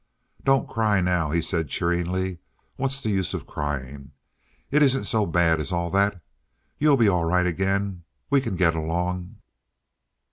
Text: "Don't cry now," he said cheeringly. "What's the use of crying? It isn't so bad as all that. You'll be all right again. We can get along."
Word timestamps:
"Don't 0.43 0.67
cry 0.67 0.99
now," 0.99 1.29
he 1.29 1.43
said 1.43 1.67
cheeringly. 1.69 2.39
"What's 2.75 3.01
the 3.01 3.09
use 3.11 3.35
of 3.35 3.45
crying? 3.45 4.13
It 4.71 4.81
isn't 4.81 5.03
so 5.05 5.27
bad 5.27 5.59
as 5.61 5.71
all 5.71 5.91
that. 5.91 6.19
You'll 6.79 6.97
be 6.97 7.07
all 7.07 7.25
right 7.25 7.45
again. 7.45 8.05
We 8.31 8.41
can 8.41 8.55
get 8.55 8.73
along." 8.75 9.35